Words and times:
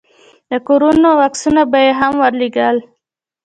د 0.49 0.53
کورونو 0.67 1.09
عکسونه 1.27 1.61
به 1.71 1.79
يې 1.85 1.91
هم 1.99 2.13
ورولېږم. 2.21 2.77